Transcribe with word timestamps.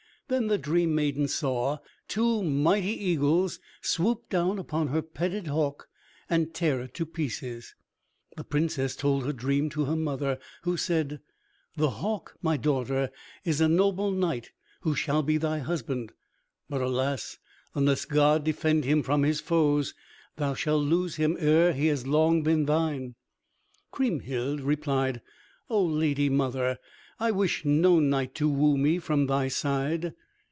Then 0.27 0.47
the 0.47 0.57
dream 0.57 0.95
maiden 0.95 1.27
saw 1.27 1.79
two 2.07 2.41
mighty 2.41 2.87
eagles 3.05 3.59
swoop 3.81 4.29
down 4.29 4.59
upon 4.59 4.87
her 4.87 5.01
petted 5.01 5.47
hawk 5.47 5.89
and 6.29 6.53
tear 6.53 6.79
it 6.79 6.93
to 6.93 7.05
pieces. 7.05 7.75
The 8.37 8.45
Princess 8.45 8.95
told 8.95 9.25
her 9.25 9.33
dream 9.33 9.69
to 9.71 9.83
her 9.83 9.95
mother, 9.97 10.39
who 10.61 10.77
said, 10.77 11.19
"The 11.75 11.89
hawk, 11.99 12.35
my 12.41 12.55
daughter, 12.55 13.11
is 13.43 13.59
a 13.59 13.67
noble 13.67 14.09
knight 14.09 14.51
who 14.83 14.95
shall 14.95 15.21
be 15.21 15.35
thy 15.35 15.59
husband, 15.59 16.13
but, 16.69 16.79
alas, 16.79 17.37
unless 17.75 18.05
God 18.05 18.45
defend 18.45 18.85
him 18.85 19.03
from 19.03 19.23
his 19.23 19.41
foes, 19.41 19.93
thou 20.37 20.53
shalt 20.53 20.83
lose 20.85 21.17
him 21.17 21.35
ere 21.41 21.73
he 21.73 21.87
has 21.87 22.07
long 22.07 22.41
been 22.41 22.67
thine." 22.67 23.15
Kriemhild 23.91 24.61
replied, 24.61 25.19
"O 25.69 25.83
lady 25.83 26.29
mother, 26.29 26.77
I 27.19 27.29
wish 27.29 27.63
no 27.65 27.99
knight 27.99 28.33
to 28.35 28.49
woo 28.49 28.79
me 28.79 28.97
from 28.97 29.27
thy 29.27 29.47
side." 29.47 30.13